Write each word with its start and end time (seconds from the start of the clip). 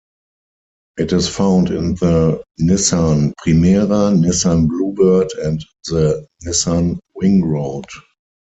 It 0.97 1.13
is 1.13 1.29
found 1.29 1.69
in 1.69 1.93
the 1.93 2.43
Nissan 2.59 3.33
Primera, 3.39 4.11
Nissan 4.15 4.67
Bluebird, 4.67 5.29
and 5.43 5.63
the 5.85 6.25
Nissan 6.43 6.97
Wingroad. 7.15 7.85